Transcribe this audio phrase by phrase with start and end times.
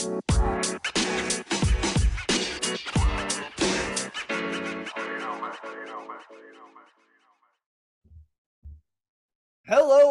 [0.00, 0.20] Hello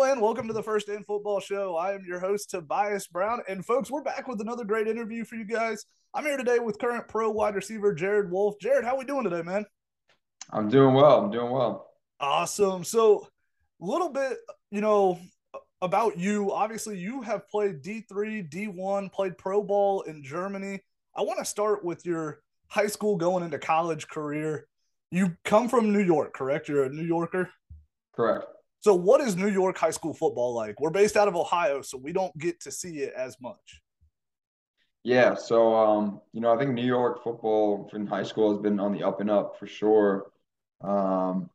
[0.04, 1.76] and welcome to the First In Football Show.
[1.76, 3.40] I am your host, Tobias Brown.
[3.50, 5.84] And folks, we're back with another great interview for you guys.
[6.14, 8.60] I'm here today with current pro wide receiver Jared Wolfe.
[8.62, 9.66] Jared, how are we doing today, man?
[10.52, 11.20] I'm doing well.
[11.20, 11.90] I'm doing well.
[12.20, 12.84] Awesome.
[12.84, 13.28] So,
[13.82, 14.38] a little bit,
[14.70, 15.18] you know,
[15.82, 16.52] about you.
[16.52, 20.82] Obviously, you have played D3, D1, played pro ball in Germany.
[21.16, 24.68] I want to start with your high school going into college career.
[25.12, 26.70] You come from New York, correct?
[26.70, 27.50] You're a New Yorker?
[28.14, 28.46] Correct.
[28.82, 30.80] So, what is New York high school football like?
[30.80, 33.82] We're based out of Ohio, so we don't get to see it as much.
[35.04, 38.80] Yeah, so um, you know, I think New York football in high school has been
[38.80, 40.32] on the up and up for sure.
[40.82, 41.50] Um,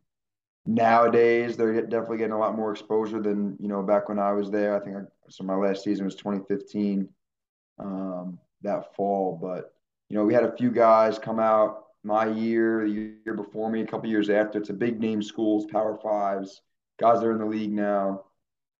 [0.66, 4.50] nowadays, they're definitely getting a lot more exposure than you know back when I was
[4.50, 4.76] there.
[4.76, 5.44] I think I, so.
[5.44, 7.08] My last season was 2015,
[7.78, 9.38] um, that fall.
[9.40, 9.74] But
[10.08, 12.90] you know, we had a few guys come out my year, the
[13.24, 14.58] year before me, a couple years after.
[14.58, 16.60] It's a big name schools, Power Fives
[16.98, 18.24] guys that are in the league now.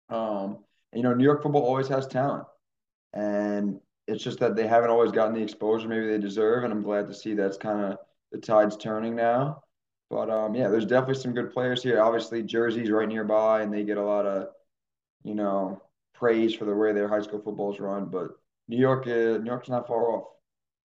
[0.09, 0.59] Um,
[0.93, 2.47] and, you know, New York football always has talent,
[3.13, 6.65] and it's just that they haven't always gotten the exposure maybe they deserve.
[6.65, 7.99] And I'm glad to see that's kind of
[8.31, 9.64] the tide's turning now.
[10.15, 12.01] But um, yeah, there's definitely some good players here.
[12.01, 14.47] Obviously, Jersey's right nearby, and they get a lot of,
[15.25, 15.83] you know,
[16.15, 18.05] praise for the way their high school football's run.
[18.05, 18.29] But
[18.69, 20.29] New York, uh, New York's not far off.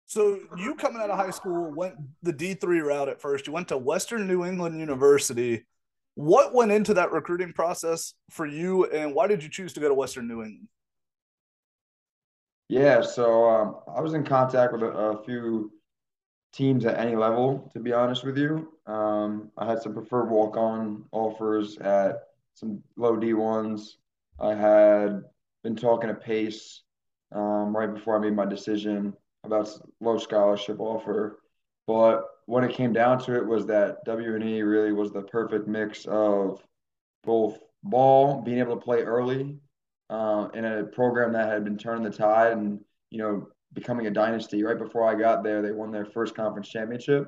[0.08, 3.45] So you coming out of high school went the D three route at first.
[3.45, 5.64] You went to Western New England University.
[6.16, 9.89] What went into that recruiting process for you, and why did you choose to go
[9.89, 10.69] to Western New England?
[12.67, 15.71] Yeah, so um, I was in contact with a, a, few
[16.53, 18.73] teams at any level, to be honest with you.
[18.88, 22.23] Um, I had some preferred walk on offers at
[22.55, 23.97] some low D ones.
[24.39, 25.23] I had
[25.64, 26.81] been talking to Pace
[27.31, 31.39] um, right before I made my decision about low scholarship offer.
[31.88, 36.05] But when it came down to it was that WNE really was the perfect mix
[36.05, 36.64] of
[37.23, 39.58] both ball, being able to play early
[40.09, 42.80] uh, in a program that had been turning the tide and,
[43.11, 44.63] you know, becoming a dynasty.
[44.63, 47.27] Right before I got there, they won their first conference championship.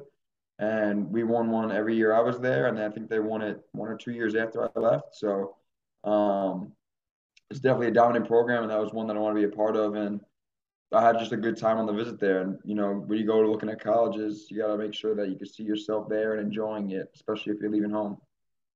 [0.60, 2.68] And we won one every year I was there.
[2.68, 5.16] And I think they won it one or two years after I left.
[5.16, 5.56] So
[6.04, 6.72] um,
[7.50, 8.64] it's definitely a dominant program.
[8.64, 9.96] And that was one that I want to be a part of.
[9.96, 10.22] And
[10.94, 12.42] I had just a good time on the visit there.
[12.42, 15.16] And you know, when you go to looking at colleges, you got to make sure
[15.16, 18.18] that you can see yourself there and enjoying it, especially if you're leaving home.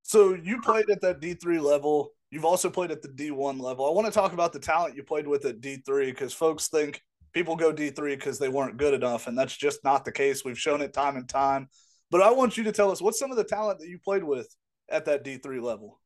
[0.01, 2.13] So you played at that D three level.
[2.31, 3.85] You've also played at the D one level.
[3.85, 6.67] I want to talk about the talent you played with at D three because folks
[6.67, 7.03] think
[7.35, 10.43] people go D three because they weren't good enough, and that's just not the case.
[10.43, 11.69] We've shown it time and time.
[12.09, 14.23] But I want you to tell us what's some of the talent that you played
[14.23, 14.47] with
[14.89, 15.99] at that D three level.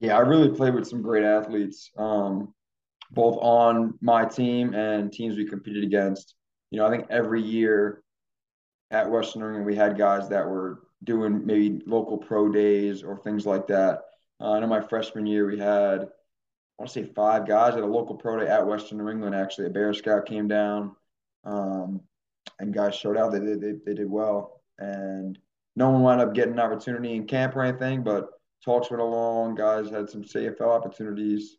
[0.00, 1.90] Yeah, I really played with some great athletes.
[1.96, 2.52] Um,
[3.12, 6.34] both on my team and teams we competed against.
[6.70, 8.02] You know, I think every year
[8.90, 13.46] at Western New we had guys that were doing maybe local pro days or things
[13.46, 14.00] like that.
[14.40, 16.08] Uh, I know my freshman year we had,
[16.80, 19.34] want to say five guys at a local pro day at Western New England.
[19.34, 20.96] Actually, a Bear Scout came down,
[21.44, 22.00] um,
[22.58, 23.32] and guys showed out.
[23.32, 25.38] They, they they did well, and
[25.76, 28.30] no one wound up getting an opportunity in camp or anything, but
[28.64, 29.56] talks went along.
[29.56, 31.58] Guys had some CFL opportunities.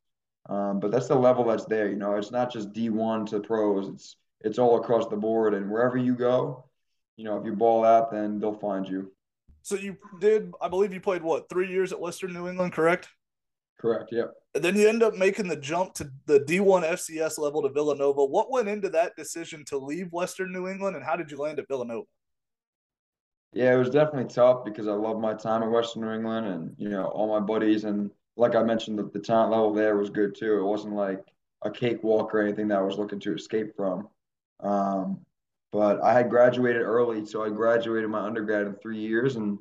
[0.50, 1.88] Um, but that's the level that's there.
[1.88, 3.90] You know, it's not just D1 to pros.
[3.90, 6.66] It's it's all across the board, and wherever you go,
[7.16, 9.12] you know, if you ball out, then they'll find you.
[9.62, 13.09] So you did, I believe you played what three years at Western New England, correct?
[13.78, 14.09] Correct.
[14.12, 14.34] Yep.
[14.54, 18.26] And then you end up making the jump to the D1 FCS level to Villanova.
[18.26, 21.60] What went into that decision to leave Western New England, and how did you land
[21.60, 22.06] at Villanova?
[23.54, 26.76] Yeah, it was definitely tough because I love my time at Western New England, and
[26.78, 30.10] you know all my buddies and like I mentioned, the, the talent level there was
[30.10, 30.60] good too.
[30.60, 31.24] It wasn't like
[31.64, 34.08] a cakewalk or anything that I was looking to escape from.
[34.62, 35.20] Um,
[35.72, 39.60] but I had graduated early, so I graduated my undergrad in three years, and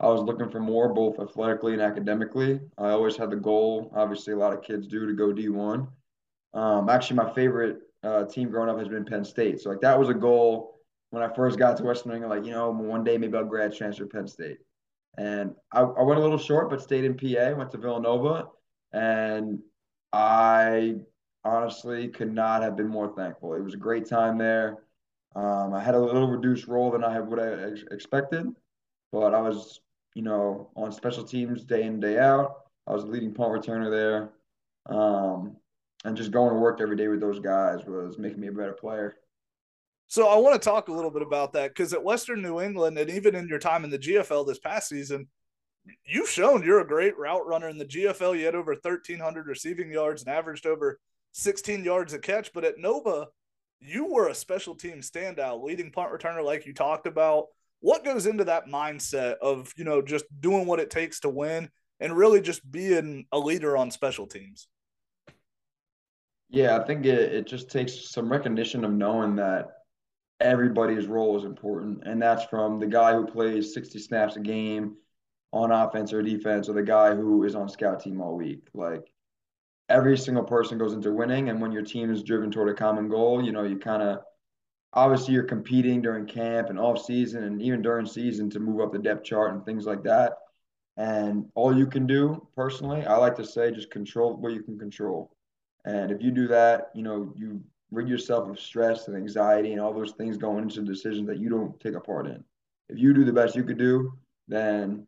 [0.00, 2.60] I was looking for more, both athletically and academically.
[2.78, 5.88] I always had the goal, obviously, a lot of kids do, to go D1.
[6.54, 9.60] Um, actually, my favorite uh, team growing up has been Penn State.
[9.60, 10.78] So, like, that was a goal
[11.10, 12.30] when I first got to Western England.
[12.30, 14.58] Like, you know, one day maybe I'll grad transfer to Penn State.
[15.16, 18.48] And I, I went a little short, but stayed in PA, went to Villanova.
[18.92, 19.58] And
[20.12, 20.94] I
[21.44, 23.54] honestly could not have been more thankful.
[23.54, 24.78] It was a great time there.
[25.34, 28.46] Um, I had a little reduced role than I would have expected,
[29.12, 29.80] but I was,
[30.14, 32.64] you know, on special teams day in, day out.
[32.86, 34.30] I was a leading punt returner there.
[34.94, 35.56] Um,
[36.04, 38.72] and just going to work every day with those guys was making me a better
[38.72, 39.16] player.
[40.06, 42.96] So I want to talk a little bit about that because at Western New England
[42.96, 45.28] and even in your time in the GFL this past season,
[46.06, 48.38] you've shown you're a great route runner in the GFL.
[48.38, 50.98] You had over 1,300 receiving yards and averaged over
[51.32, 52.52] 16 yards a catch.
[52.54, 53.26] But at Nova,
[53.80, 57.48] you were a special team standout, leading punt returner, like you talked about.
[57.80, 61.70] What goes into that mindset of, you know, just doing what it takes to win
[62.00, 64.68] and really just being a leader on special teams?
[66.50, 69.68] Yeah, I think it, it just takes some recognition of knowing that
[70.40, 72.04] everybody's role is important.
[72.06, 74.96] And that's from the guy who plays 60 snaps a game
[75.52, 78.68] on offense or defense or the guy who is on scout team all week.
[78.74, 79.10] Like
[79.88, 81.48] every single person goes into winning.
[81.48, 84.20] And when your team is driven toward a common goal, you know, you kind of
[84.92, 88.92] obviously you're competing during camp and off season and even during season to move up
[88.92, 90.34] the depth chart and things like that.
[90.96, 94.78] And all you can do personally, I like to say, just control what you can
[94.78, 95.30] control.
[95.84, 99.80] And if you do that, you know, you rid yourself of stress and anxiety and
[99.80, 102.42] all those things going into decisions that you don't take a part in.
[102.88, 104.12] If you do the best you could do,
[104.48, 105.06] then,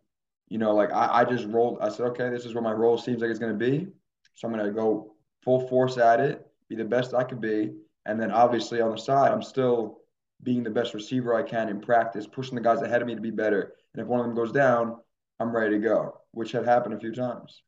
[0.49, 2.97] you know, like I, I just rolled, I said, okay, this is what my role
[2.97, 3.89] seems like it's going to be.
[4.35, 7.73] So I'm going to go full force at it, be the best I could be.
[8.07, 9.99] And then obviously on the side, I'm still
[10.43, 13.21] being the best receiver I can in practice, pushing the guys ahead of me to
[13.21, 13.75] be better.
[13.95, 14.97] And if one of them goes down,
[15.39, 17.63] I'm ready to go, which had happened a few times.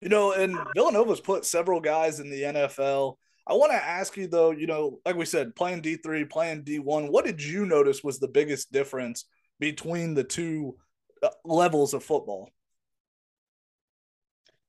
[0.00, 3.16] You know, and Villanova's put several guys in the NFL.
[3.46, 7.10] I want to ask you though, you know, like we said, playing D3, playing D1,
[7.10, 9.24] what did you notice was the biggest difference
[9.60, 10.76] between the two
[11.22, 12.50] uh, levels of football?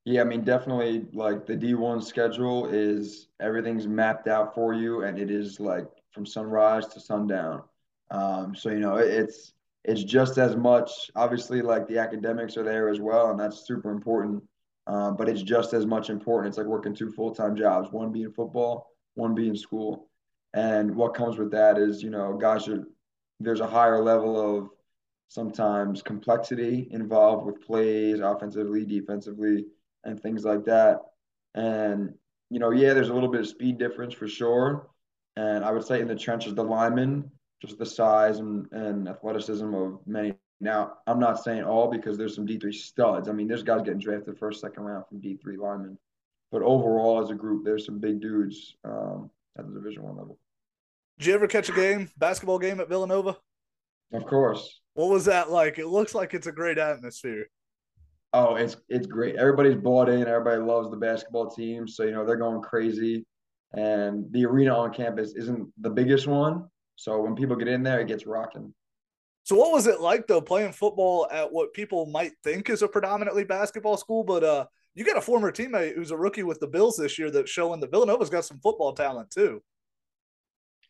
[0.08, 5.18] Yeah, I mean, definitely like the D1 schedule is everything's mapped out for you and
[5.18, 7.62] it is like from sunrise to sundown.
[8.10, 9.52] Um, so, you know, it's
[9.84, 13.90] it's just as much obviously like the academics are there as well and that's super
[13.90, 14.42] important.
[14.86, 16.48] Um, but it's just as much important.
[16.52, 20.08] It's like working two full-time jobs, one being football, one being school.
[20.54, 22.88] And what comes with that is, you know, guys are
[23.40, 24.70] there's a higher level of
[25.28, 29.66] sometimes complexity involved with plays offensively, defensively
[30.08, 31.00] and things like that.
[31.54, 32.14] And,
[32.50, 34.88] you know, yeah, there's a little bit of speed difference for sure.
[35.36, 37.30] And I would say in the trenches, the linemen,
[37.62, 40.34] just the size and, and athleticism of many.
[40.60, 43.28] Now, I'm not saying all because there's some D3 studs.
[43.28, 45.98] I mean, there's guys getting drafted first, second round from D3 linemen.
[46.50, 50.38] But overall, as a group, there's some big dudes um, at the Division One level.
[51.18, 53.36] Did you ever catch a game, basketball game at Villanova?
[54.12, 54.80] Of course.
[54.94, 55.78] What was that like?
[55.78, 57.46] It looks like it's a great atmosphere.
[58.32, 59.36] Oh, it's it's great.
[59.36, 60.26] Everybody's bought in.
[60.26, 63.26] Everybody loves the basketball team, so you know they're going crazy.
[63.74, 68.00] And the arena on campus isn't the biggest one, so when people get in there,
[68.00, 68.74] it gets rocking.
[69.44, 72.88] So, what was it like though playing football at what people might think is a
[72.88, 74.22] predominantly basketball school?
[74.22, 77.30] But uh, you got a former teammate who's a rookie with the Bills this year
[77.30, 79.62] that's showing the Villanova's got some football talent too.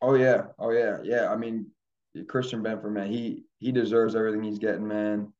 [0.02, 1.30] Oh yeah, oh yeah, yeah.
[1.30, 1.66] I mean,
[2.26, 5.32] Christian Benford, man, he he deserves everything he's getting, man.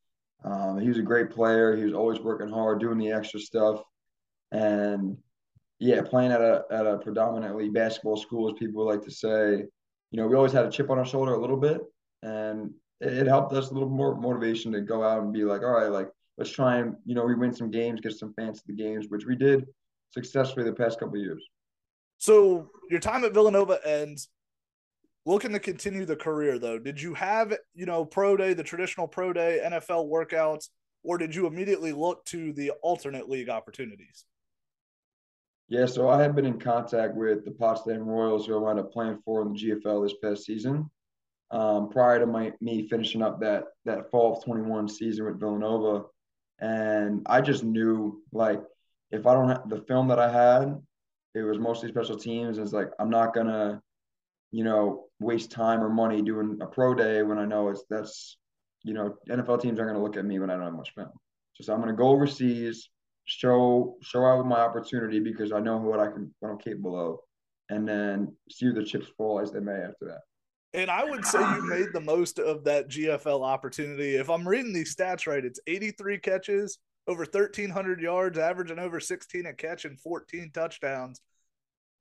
[0.44, 1.76] Um, he was a great player.
[1.76, 3.82] He was always working hard, doing the extra stuff,
[4.52, 5.16] and
[5.78, 9.64] yeah, playing at a at a predominantly basketball school, as people like to say.
[10.10, 11.80] You know, we always had a chip on our shoulder a little bit,
[12.22, 15.62] and it, it helped us a little more motivation to go out and be like,
[15.62, 16.08] all right, like
[16.38, 19.06] let's try and you know we win some games, get some fans to the games,
[19.08, 19.66] which we did
[20.10, 21.44] successfully the past couple years.
[22.18, 24.28] So your time at Villanova ends
[25.28, 29.06] looking to continue the career though did you have you know pro day the traditional
[29.06, 30.68] pro day nfl workouts
[31.04, 34.24] or did you immediately look to the alternate league opportunities?
[35.68, 38.90] Yeah so i had been in contact with the potsdam royals who i wound up
[38.90, 40.90] playing for in the gfl this past season
[41.50, 46.06] um, prior to my me finishing up that that fall of 21 season with villanova.
[46.58, 48.62] And i just knew like
[49.10, 50.80] if i don't have the film that i had
[51.34, 53.82] it was mostly special teams it's like i'm not gonna
[54.50, 58.36] you know, waste time or money doing a pro day when I know it's that's,
[58.82, 60.94] you know, NFL teams aren't going to look at me when I don't have much
[60.94, 61.10] film.
[61.60, 62.88] So I'm going to go overseas,
[63.24, 67.18] show show out my opportunity because I know what I can what I'm capable of,
[67.68, 70.20] and then see the chips fall as they may after that.
[70.74, 74.16] And I would say you made the most of that GFL opportunity.
[74.16, 79.46] If I'm reading these stats right, it's 83 catches, over 1,300 yards, averaging over 16
[79.46, 81.20] a catch, and 14 touchdowns.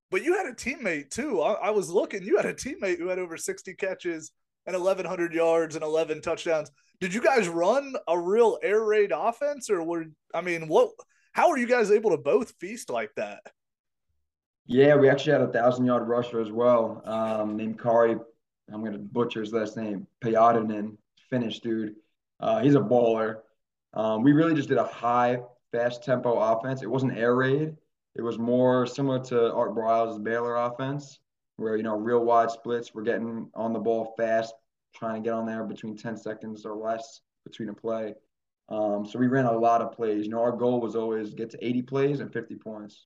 [0.10, 1.42] But you had a teammate too.
[1.42, 2.24] I, I, was looking.
[2.24, 4.32] You had a teammate who had over 60 catches
[4.66, 6.72] and 1,100 yards and 11 touchdowns.
[7.00, 10.92] Did you guys run a real air raid offense, or were I mean, what?
[11.34, 13.42] How are you guys able to both feast like that?
[14.66, 18.16] Yeah, we actually had a thousand yard rusher as well, um, named Kari.
[18.72, 20.98] I'm gonna butcher his last name, Payadinen,
[21.30, 21.96] Finnish dude.
[22.40, 23.38] Uh, he's a baller.
[23.94, 25.40] Um, we really just did a high,
[25.72, 26.82] fast tempo offense.
[26.82, 27.76] It wasn't air raid
[28.18, 31.20] it was more similar to Art Briles' Baylor offense,
[31.58, 32.94] where you know real wide splits.
[32.94, 34.54] We're getting on the ball fast,
[34.96, 38.16] trying to get on there between 10 seconds or less between a play.
[38.70, 40.26] Um, so we ran a lot of plays.
[40.26, 43.06] You know, our goal was always get to 80 plays and 50 points.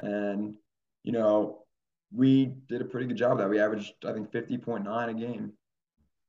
[0.00, 0.54] And
[1.02, 1.64] you know,
[2.12, 3.48] we did a pretty good job of that.
[3.48, 5.52] We averaged, I think, 50.9 a game.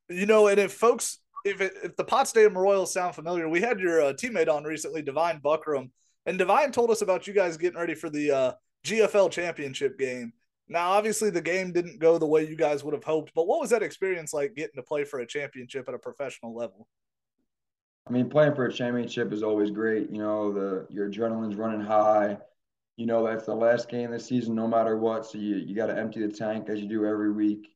[0.09, 3.79] You know, and if folks, if it, if the Potsdam Royals sound familiar, we had
[3.79, 5.89] your uh, teammate on recently, Divine Buckram,
[6.25, 8.51] and Divine told us about you guys getting ready for the uh,
[8.85, 10.33] GFL championship game.
[10.67, 13.59] Now, obviously, the game didn't go the way you guys would have hoped, but what
[13.59, 16.87] was that experience like getting to play for a championship at a professional level?
[18.07, 20.09] I mean, playing for a championship is always great.
[20.09, 22.37] You know, the your adrenaline's running high.
[22.97, 25.25] You know, that's the last game of the season, no matter what.
[25.25, 27.67] So you you got to empty the tank as you do every week.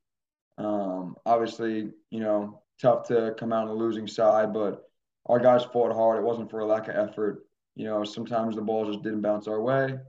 [0.58, 4.90] Um, obviously, you know, tough to come out on the losing side, but
[5.26, 6.20] our guys fought hard.
[6.20, 7.45] It wasn't for a lack of effort.
[7.76, 10.00] You know, sometimes the ball just didn't bounce our way.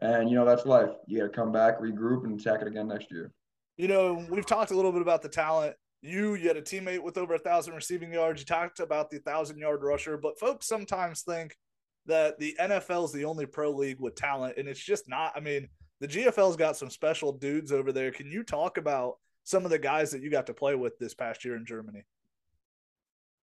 [0.00, 0.90] And, you know, that's life.
[1.06, 3.32] You got to come back, regroup, and attack it again next year.
[3.76, 5.74] You know, we've talked a little bit about the talent.
[6.00, 8.40] You, you had a teammate with over a thousand receiving yards.
[8.40, 11.56] You talked about the thousand yard rusher, but folks sometimes think
[12.06, 15.32] that the NFL is the only pro league with talent, and it's just not.
[15.34, 15.68] I mean,
[16.00, 18.12] the GFL's got some special dudes over there.
[18.12, 21.14] Can you talk about some of the guys that you got to play with this
[21.14, 22.04] past year in Germany?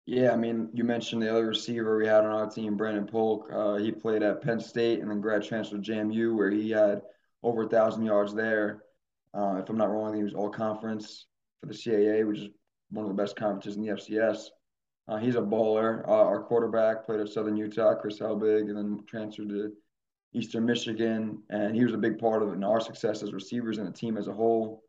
[0.06, 3.48] Yeah, I mean, you mentioned the other receiver we had on our team, Brandon Polk.
[3.50, 7.00] Uh, he played at Penn State and then grad transferred to JMU, where he had
[7.42, 8.82] over a thousand yards there.
[9.32, 11.26] Uh, if I'm not wrong, he was all conference
[11.60, 12.48] for the CAA, which is
[12.90, 14.48] one of the best conferences in the FCS.
[15.08, 16.06] Uh, he's a baller.
[16.06, 19.72] Uh, our quarterback played at Southern Utah, Chris Helbig, and then transferred to
[20.34, 23.78] Eastern Michigan, and he was a big part of it in our success as receivers
[23.78, 24.82] and the team as a whole.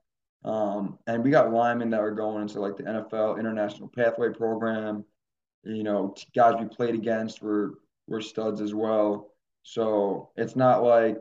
[0.46, 5.04] Um, and we got linemen that are going into like the NFL International Pathway Program.
[5.64, 9.32] You know, guys we played against were were studs as well.
[9.64, 11.18] So it's not like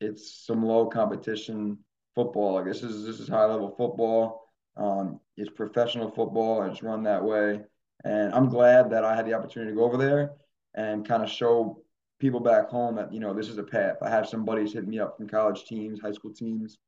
[0.00, 1.78] it's some low competition
[2.14, 2.54] football.
[2.54, 4.44] Like this is this is high level football.
[4.76, 7.60] Um, it's professional football and it's run that way.
[8.04, 10.34] And I'm glad that I had the opportunity to go over there
[10.76, 11.82] and kind of show
[12.20, 13.96] people back home that you know this is a path.
[14.02, 16.78] I have some buddies hitting me up from college teams, high school teams,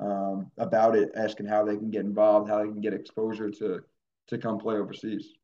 [0.00, 3.80] um, about it, asking how they can get involved, how they can get exposure to
[4.28, 5.34] to come play overseas.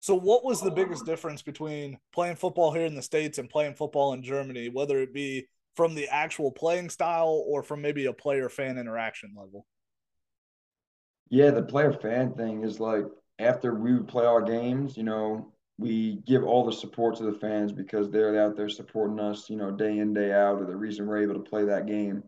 [0.00, 3.74] So, what was the biggest difference between playing football here in the states and playing
[3.74, 8.12] football in Germany, whether it be from the actual playing style or from maybe a
[8.12, 9.66] player fan interaction level?
[11.28, 13.04] Yeah, the player fan thing is like
[13.38, 17.72] after we play our games, you know, we give all the support to the fans
[17.72, 21.06] because they're out there supporting us, you know, day in, day out, or the reason
[21.06, 22.22] we're able to play that game.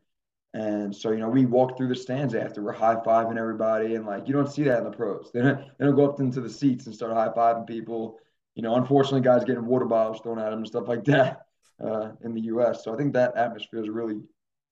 [0.54, 4.04] And so, you know, we walk through the stands after we're high fiving everybody, and
[4.04, 5.30] like you don't see that in the pros.
[5.34, 8.18] They don't, they don't go up into the seats and start high fiving people.
[8.54, 11.46] You know, unfortunately, guys getting water bottles thrown at them and stuff like that
[11.82, 12.84] uh, in the U.S.
[12.84, 14.20] So I think that atmosphere is really,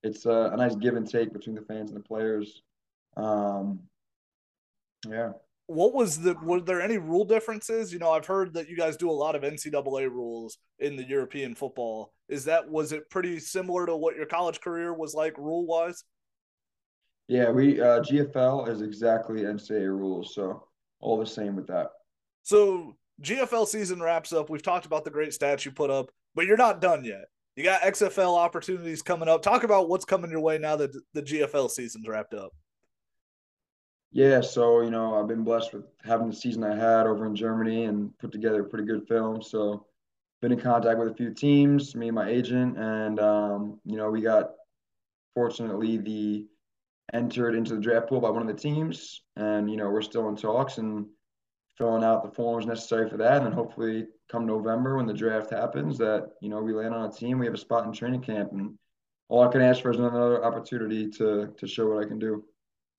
[0.03, 2.63] it's uh, a nice give and take between the fans and the players.
[3.17, 3.81] Um,
[5.09, 5.33] yeah
[5.71, 7.93] what was the were there any rule differences?
[7.93, 11.05] You know, I've heard that you guys do a lot of NCAA rules in the
[11.05, 12.13] European football.
[12.29, 16.03] Is that was it pretty similar to what your college career was like rule wise?
[17.29, 20.67] Yeah, we uh, GFL is exactly NCAA rules, so
[20.99, 21.91] all the same with that.
[22.43, 24.51] So GFL season wraps up.
[24.51, 27.27] We've talked about the great stats you put up, but you're not done yet.
[27.55, 29.43] You got XFL opportunities coming up.
[29.43, 32.51] Talk about what's coming your way now that the GFL season's wrapped up.
[34.13, 37.37] Yeah, so you know, I've been blessed with having the season I had over in
[37.37, 39.41] Germany and put together a pretty good film.
[39.43, 39.87] So,
[40.43, 44.11] been in contact with a few teams, me and my agent, and um, you know,
[44.11, 44.53] we got
[45.35, 46.47] fortunately the
[47.13, 50.29] entered into the draft pool by one of the teams, and you know, we're still
[50.29, 51.07] in talks and
[51.79, 55.51] filling out the forms necessary for that, and then hopefully come November when the draft
[55.51, 58.23] happens, that you know we land on a team, we have a spot in training
[58.23, 58.77] camp, and
[59.29, 62.45] all I can ask for is another opportunity to to show what I can do.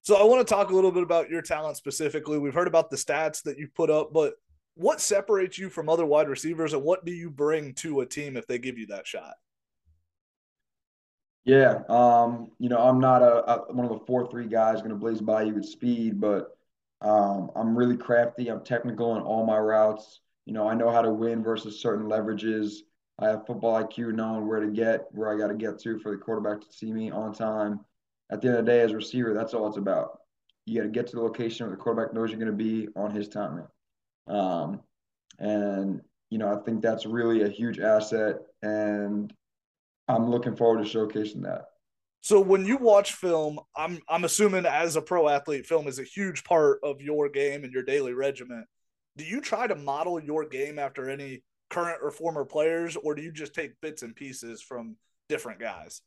[0.04, 2.40] So I want to talk a little bit about your talent specifically.
[2.40, 4.34] We've heard about the stats that you put up, but
[4.74, 8.36] what separates you from other wide receivers and what do you bring to a team
[8.36, 9.36] if they give you that shot?
[11.44, 14.90] Yeah, um, you know, I'm not a, a one of the four three guys going
[14.92, 16.56] to blaze by you with speed, but
[17.02, 18.48] um, I'm really crafty.
[18.48, 20.22] I'm technical in all my routes.
[20.46, 22.78] You know, I know how to win versus certain leverages.
[23.20, 26.12] I have football IQ, knowing where to get, where I got to get to for
[26.12, 27.80] the quarterback to see me on time
[28.32, 30.20] at the end of the day, as a receiver, that's all it's about.
[30.66, 32.88] You got to get to the location where the quarterback knows you're going to be
[32.96, 33.68] on his timing.
[34.28, 34.82] Um,
[35.40, 38.38] and, you know, I think that's really a huge asset.
[38.62, 39.34] And
[40.08, 41.66] I'm looking forward to showcasing that.
[42.22, 46.04] So when you watch film, I'm I'm assuming as a pro athlete, film is a
[46.04, 48.68] huge part of your game and your daily regiment.
[49.18, 53.24] Do you try to model your game after any current or former players, or do
[53.24, 54.98] you just take bits and pieces from
[55.30, 56.02] different guys?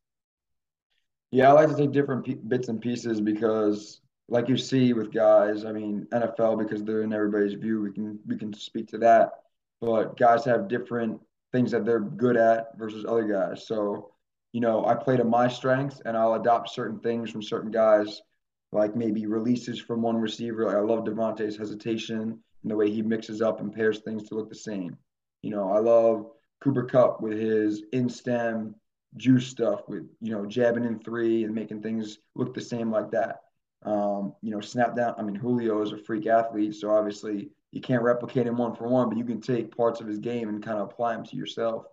[1.35, 5.13] Yeah, I like to take different p- bits and pieces because, like you see with
[5.13, 7.83] guys, I mean NFL because they're in everybody's view.
[7.83, 9.33] We can we can speak to that,
[9.81, 13.67] but guys have different things that they're good at versus other guys.
[13.67, 14.13] So,
[14.53, 18.23] you know, I play to my strengths and I'll adopt certain things from certain guys,
[18.71, 20.67] like maybe releases from one receiver.
[20.67, 22.21] Like I love Davante's hesitation
[22.63, 24.97] and the way he mixes up and pairs things to look the same.
[25.43, 26.31] You know, I love
[26.63, 28.77] Cooper Kupp with his in stem
[29.17, 33.11] juice stuff with, you know, jabbing in three and making things look the same like
[33.11, 33.41] that.
[33.85, 35.15] Um, you know, snap down.
[35.19, 38.89] I mean, Julio is a freak athlete, so obviously you can't replicate him one for
[38.89, 41.37] one, but you can take parts of his game and kind of apply them to
[41.37, 41.85] yourself.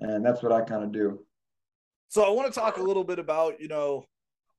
[0.00, 1.20] And that's what I kind of do.
[2.08, 4.04] So I want to talk a little bit about, you know,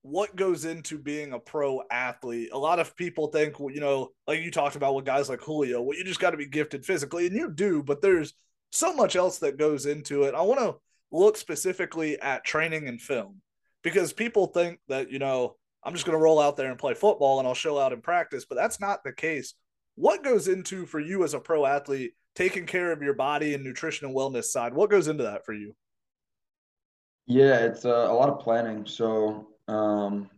[0.03, 2.49] what goes into being a pro athlete.
[2.53, 5.81] A lot of people think, you know, like you talked about with guys like Julio,
[5.81, 8.33] well, you just got to be gifted physically, and you do, but there's
[8.71, 10.33] so much else that goes into it.
[10.33, 10.75] I want to
[11.11, 13.41] look specifically at training and film
[13.83, 16.93] because people think that, you know, I'm just going to roll out there and play
[16.93, 19.55] football and I'll show out in practice, but that's not the case.
[19.95, 23.63] What goes into for you as a pro athlete, taking care of your body and
[23.63, 24.73] nutrition and wellness side?
[24.73, 25.75] What goes into that for you?
[27.27, 28.85] Yeah, it's a, uh, a lot of planning.
[28.85, 30.29] So, um,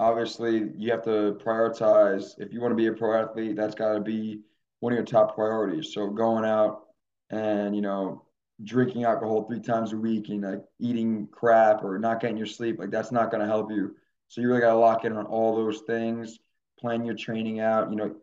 [0.00, 2.34] obviously, you have to prioritize.
[2.38, 4.40] If you want to be a pro athlete, that's got to be
[4.80, 5.92] one of your top priorities.
[5.92, 6.86] So, going out
[7.30, 8.24] and, you know,
[8.64, 12.78] drinking alcohol three times a week and like eating crap or not getting your sleep,
[12.78, 13.96] like that's not going to help you.
[14.28, 16.38] So you really got to lock in on all those things,
[16.78, 17.90] plan your training out.
[17.90, 18.14] You know,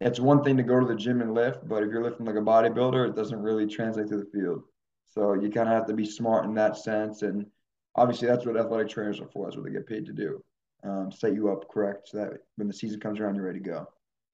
[0.00, 2.36] it's one thing to go to the gym and lift, but if you're lifting like
[2.36, 4.62] a bodybuilder, it doesn't really translate to the field.
[5.08, 7.22] So you kind of have to be smart in that sense.
[7.22, 7.46] And
[7.94, 9.44] obviously, that's what athletic trainers are for.
[9.44, 10.42] That's what they get paid to do.
[10.84, 13.70] Um, set you up correct so that when the season comes around, you're ready to
[13.70, 13.86] go.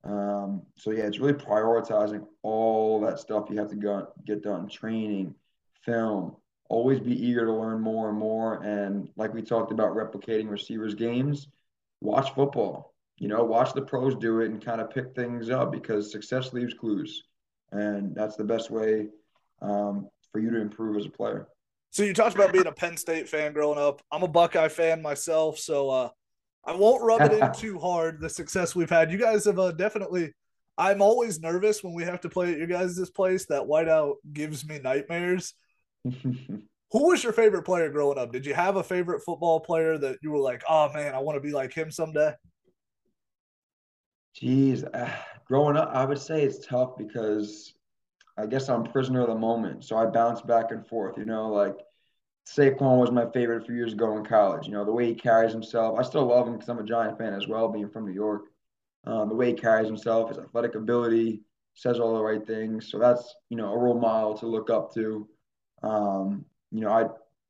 [0.05, 4.69] Um, so yeah, it's really prioritizing all that stuff you have to go get done:
[4.69, 5.35] training,
[5.85, 6.37] film,
[6.69, 8.63] always be eager to learn more and more.
[8.63, 11.49] And like we talked about replicating receivers' games,
[12.01, 12.95] watch football.
[13.19, 16.53] You know, watch the pros do it and kind of pick things up because success
[16.53, 17.25] leaves clues.
[17.73, 19.09] And that's the best way
[19.61, 21.49] um, for you to improve as a player.
[21.91, 24.03] So you talked about being a Penn State fan growing up.
[24.13, 26.09] I'm a Buckeye fan myself, so uh,
[26.65, 28.21] I won't rub it in too hard.
[28.21, 30.33] The success we've had, you guys have uh, definitely.
[30.77, 33.47] I'm always nervous when we have to play at your guys' place.
[33.47, 35.55] That whiteout gives me nightmares.
[36.91, 38.33] Who was your favorite player growing up?
[38.33, 41.37] Did you have a favorite football player that you were like, oh man, I want
[41.37, 42.33] to be like him someday?
[44.41, 45.11] Jeez, uh,
[45.45, 47.75] growing up, I would say it's tough because
[48.39, 49.85] I guess I'm prisoner of the moment.
[49.85, 51.19] So I bounce back and forth.
[51.19, 51.77] You know, like
[52.49, 54.67] Saquon was my favorite a few years ago in college.
[54.67, 55.99] You know, the way he carries himself.
[55.99, 58.47] I still love him because I'm a Giant fan as well, being from New York.
[59.05, 61.43] Um, the way he carries himself, his athletic ability,
[61.75, 62.91] says all the right things.
[62.91, 65.29] So that's you know a role model to look up to.
[65.83, 66.91] Um, you know,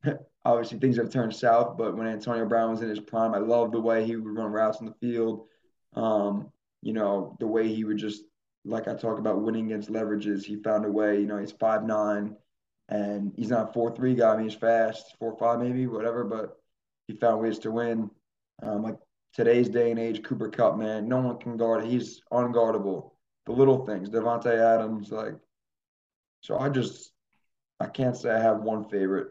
[0.05, 0.13] I
[0.45, 3.75] obviously things have turned south, but when Antonio Brown was in his prime, I loved
[3.75, 5.47] the way he would run routes in the field.
[5.95, 6.51] Um,
[6.83, 8.23] you know, the way he would just
[8.65, 11.21] like I talk about winning against leverages, he found a way.
[11.21, 12.37] You know, he's five nine
[12.89, 14.33] and he's not four three guy.
[14.33, 16.57] I mean, he's fast, four five maybe, whatever, but
[17.07, 18.11] he found ways to win.
[18.63, 18.97] Um, like
[19.35, 21.85] today's day and age, Cooper Kupp, man, no one can guard.
[21.85, 23.13] He's unguardable.
[23.47, 25.35] The little things, Davante Adams, like.
[26.41, 27.13] So I just
[27.81, 29.29] I can't say I have one favorite.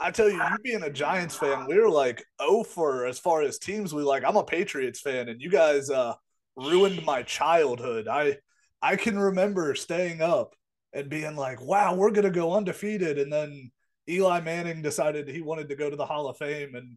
[0.00, 3.42] I tell you, you being a Giants fan, we were like oh for as far
[3.42, 3.94] as teams.
[3.94, 6.14] We like I'm a Patriots fan, and you guys uh
[6.56, 8.08] ruined my childhood.
[8.08, 8.38] I
[8.80, 10.54] I can remember staying up
[10.92, 13.70] and being like, "Wow, we're gonna go undefeated," and then
[14.08, 16.96] Eli Manning decided he wanted to go to the Hall of Fame, and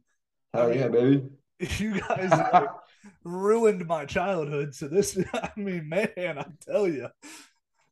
[0.54, 1.24] oh yeah, baby,
[1.78, 2.70] you guys like,
[3.24, 4.74] ruined my childhood.
[4.74, 7.08] So this, I mean, man, I tell you.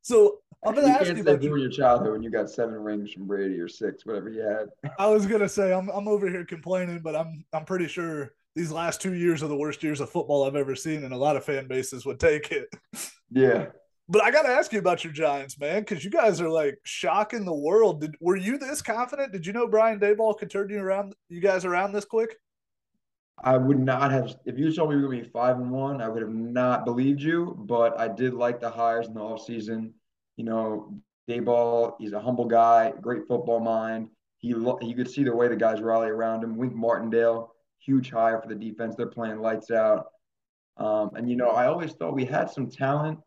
[0.02, 3.12] So I'm gonna you ask you about you your childhood when you got seven rings
[3.12, 4.68] from Brady or six, whatever you had.
[4.98, 8.72] I was gonna say I'm I'm over here complaining, but I'm I'm pretty sure these
[8.72, 11.36] last two years are the worst years of football I've ever seen, and a lot
[11.36, 12.74] of fan bases would take it.
[13.30, 13.68] Yeah.
[14.12, 16.80] But I got to ask you about your Giants, man, because you guys are like
[16.84, 18.02] shocking the world.
[18.02, 19.32] Did were you this confident?
[19.32, 22.36] Did you know Brian Daboll could turn you around, you guys around this quick?
[23.44, 24.36] I would not have.
[24.46, 26.34] If you told me we were going to be five and one, I would have
[26.34, 27.56] not believed you.
[27.60, 29.92] But I did like the hires in the offseason.
[30.38, 34.10] You know, Dayball, he's a humble guy, great football mind.
[34.40, 36.58] He you could see the way the guys rally around him.
[36.58, 38.96] Wink Martindale, huge hire for the defense.
[38.96, 40.08] They're playing lights out.
[40.78, 43.20] Um, and you know, I always thought we had some talent,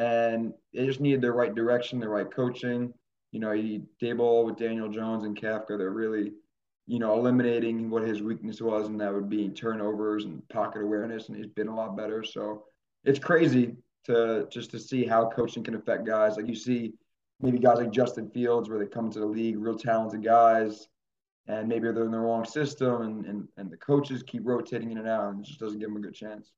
[0.00, 2.92] and they just needed the right direction, the right coaching.
[3.32, 6.32] You know, he Daboll with Daniel Jones and Kafka, they're really,
[6.86, 11.28] you know, eliminating what his weakness was, and that would be turnovers and pocket awareness,
[11.28, 12.24] and he's been a lot better.
[12.24, 12.64] So
[13.04, 16.36] it's crazy to just to see how coaching can affect guys.
[16.36, 16.94] Like you see
[17.40, 20.88] maybe guys like Justin Fields where they come into the league, real talented guys,
[21.46, 24.98] and maybe they're in the wrong system and, and, and the coaches keep rotating in
[24.98, 26.52] and out and it just doesn't give them a good chance.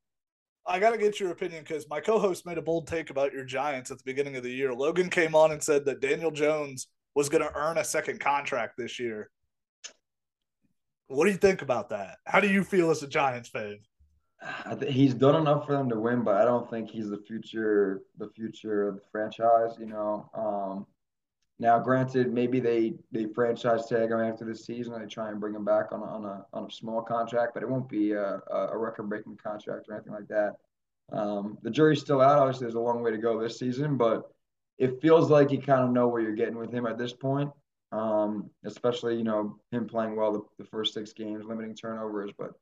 [0.66, 3.33] I got to get your opinion because my co host made a bold take about
[3.33, 4.72] your Giants at the beginning of the year.
[4.72, 8.75] Logan came on and said that Daniel Jones was going to earn a second contract
[8.77, 9.31] this year.
[11.09, 12.18] What do you think about that?
[12.27, 13.79] How do you feel as a Giants fan?
[14.88, 18.29] he's done enough for them to win, but I don't think he's the future the
[18.35, 19.77] future of the franchise.
[19.79, 20.87] You know, um,
[21.62, 24.98] now granted, maybe they they franchise tag him after this season.
[24.98, 27.62] They try and bring him back on a, on a on a small contract, but
[27.62, 30.57] it won't be a, a record breaking contract or anything like that.
[31.12, 32.38] Um, the jury's still out.
[32.38, 34.29] Obviously, there's a long way to go this season, but
[34.79, 37.51] it feels like you kind of know where you're getting with him at this point.
[37.92, 42.55] Um, especially you know him playing well the, the first six games, limiting turnovers, but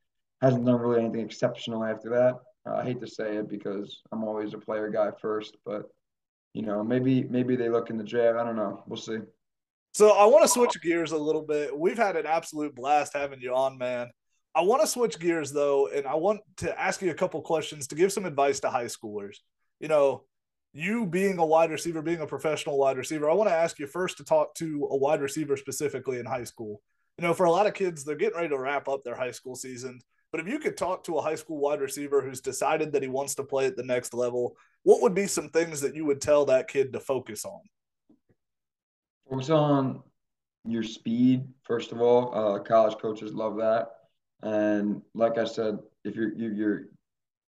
[0.42, 2.38] hasn't done really anything exceptional after that.
[2.70, 5.90] Uh, I hate to say it because I'm always a player guy first, but
[6.54, 8.38] you know, maybe maybe they look in the draft.
[8.38, 8.82] I don't know.
[8.86, 9.18] We'll see.
[9.92, 11.76] So I want to switch gears a little bit.
[11.76, 14.10] We've had an absolute blast having you on, man.
[14.54, 17.86] I want to switch gears though, and I want to ask you a couple questions
[17.88, 19.36] to give some advice to high schoolers.
[19.78, 20.24] You know,
[20.72, 23.86] you being a wide receiver, being a professional wide receiver, I want to ask you
[23.86, 26.80] first to talk to a wide receiver specifically in high school.
[27.18, 29.32] You know, for a lot of kids, they're getting ready to wrap up their high
[29.32, 30.00] school season.
[30.32, 33.08] But if you could talk to a high school wide receiver who's decided that he
[33.08, 36.20] wants to play at the next level, what would be some things that you would
[36.20, 37.60] tell that kid to focus on?
[39.28, 40.02] Focus on
[40.64, 42.34] your speed, first of all.
[42.34, 43.88] Uh, college coaches love that.
[44.42, 46.82] And like I said, if you're you, you're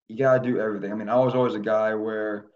[0.07, 0.91] you gotta do everything.
[0.91, 2.47] I mean, I was always a guy where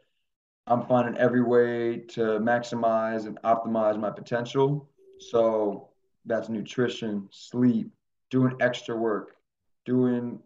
[0.68, 4.90] I'm finding every way to maximize and optimize my potential.
[5.20, 5.90] So
[6.26, 7.92] that's nutrition, sleep,
[8.32, 9.36] doing extra work,
[9.86, 10.40] doing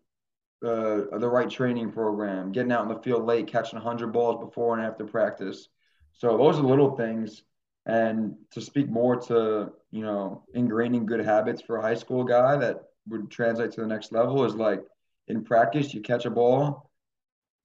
[0.64, 4.78] uh, the right training program, getting out in the field late, catching 100 balls before
[4.78, 5.70] and after practice.
[6.14, 7.44] So those are little things.
[7.86, 12.58] And to speak more to, you know, ingraining good habits for a high school guy
[12.58, 14.82] that would translate to the next level is like
[15.28, 16.92] in practice, you catch a ball,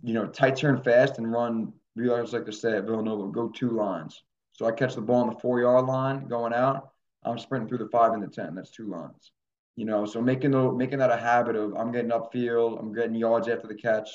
[0.03, 1.73] you know, tight turn fast and run.
[1.97, 4.23] We always like to say at Villanova, go two lines.
[4.53, 6.91] So I catch the ball on the four yard line going out.
[7.25, 8.55] I'm sprinting through the five and the 10.
[8.55, 9.33] That's two lines.
[9.77, 13.17] You know, so making the making that a habit of I'm getting upfield, I'm getting
[13.17, 14.09] yards after the catch,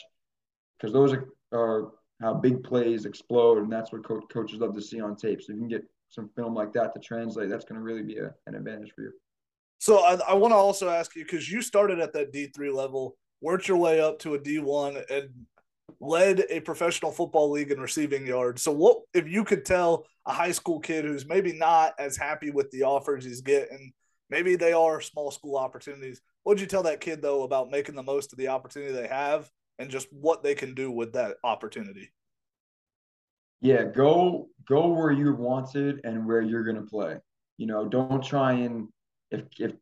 [0.78, 1.92] because those are, are
[2.22, 5.42] how big plays explode, and that's what co- coaches love to see on tape.
[5.42, 8.18] So you can get some film like that to translate, that's going to really be
[8.18, 9.12] a, an advantage for you.
[9.80, 12.72] So I, I want to also ask you because you started at that D three
[12.72, 15.30] level, worked your way up to a D one, and
[16.00, 18.62] led a professional football league in receiving yards.
[18.62, 22.50] So what if you could tell a high school kid who's maybe not as happy
[22.50, 23.92] with the offers he's getting
[24.30, 26.22] Maybe they are small school opportunities.
[26.44, 29.08] What would you tell that kid though about making the most of the opportunity they
[29.08, 32.12] have and just what they can do with that opportunity?
[33.62, 37.18] Yeah, go go where you're wanted and where you're to play.
[37.58, 38.88] You know, don't try and
[39.32, 39.74] if if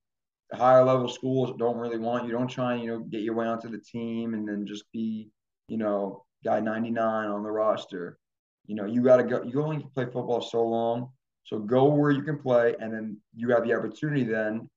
[0.54, 3.48] higher level schools don't really want you, don't try and you know get your way
[3.48, 5.30] onto the team and then just be
[5.68, 8.18] you know guy 99 on the roster.
[8.66, 9.44] You know, you got to go.
[9.44, 11.10] You only play football so long
[11.48, 14.70] so go where you can play, and then you have the opportunity then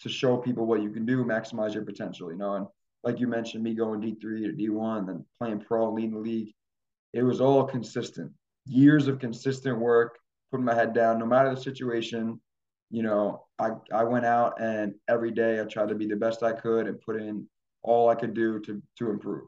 [0.00, 2.32] to show people what you can do, maximize your potential.
[2.32, 2.66] You know, and
[3.04, 6.18] like you mentioned, me going D three to D one, then playing pro, leading the
[6.18, 6.52] league,
[7.12, 8.32] it was all consistent.
[8.66, 10.18] Years of consistent work,
[10.50, 12.40] putting my head down, no matter the situation.
[12.90, 16.42] You know, I I went out and every day I tried to be the best
[16.42, 17.46] I could and put in
[17.82, 19.46] all I could do to to improve.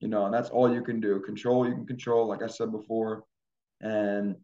[0.00, 1.20] You know, and that's all you can do.
[1.20, 3.24] Control you can control, like I said before,
[3.80, 4.36] and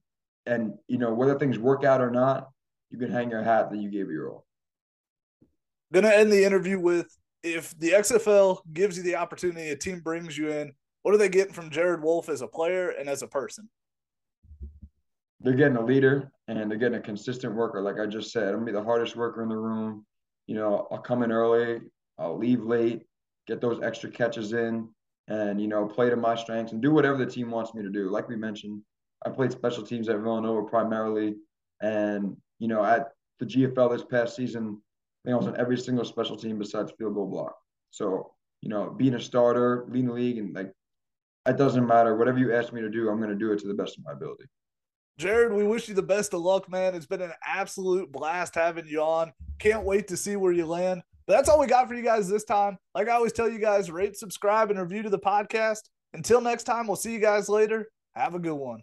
[0.46, 2.48] and you know whether things work out or not,
[2.90, 4.46] you can hang your hat that you gave your all.
[5.92, 10.38] Gonna end the interview with if the XFL gives you the opportunity, a team brings
[10.38, 13.26] you in, what are they getting from Jared Wolfe as a player and as a
[13.26, 13.68] person?
[15.40, 17.82] They're getting a leader and they're getting a consistent worker.
[17.82, 20.06] Like I just said, I'm gonna be the hardest worker in the room.
[20.46, 21.80] You know, I'll come in early,
[22.18, 23.02] I'll leave late,
[23.46, 24.88] get those extra catches in,
[25.28, 27.90] and you know, play to my strengths and do whatever the team wants me to
[27.90, 28.08] do.
[28.08, 28.82] Like we mentioned,
[29.24, 31.36] I played special teams at Villanova primarily,
[31.80, 33.08] and you know at
[33.38, 34.80] the GFL this past season,
[35.24, 37.56] I think I was on every single special team besides field goal block.
[37.90, 38.32] So
[38.62, 40.72] you know, being a starter, leading the league, and like
[41.46, 42.16] it doesn't matter.
[42.16, 44.04] Whatever you ask me to do, I'm going to do it to the best of
[44.04, 44.44] my ability.
[45.18, 46.94] Jared, we wish you the best of luck, man.
[46.94, 49.32] It's been an absolute blast having you on.
[49.58, 51.02] Can't wait to see where you land.
[51.26, 52.78] But that's all we got for you guys this time.
[52.94, 55.82] Like I always tell you guys, rate, subscribe, and review to the podcast.
[56.14, 57.90] Until next time, we'll see you guys later.
[58.14, 58.82] Have a good one.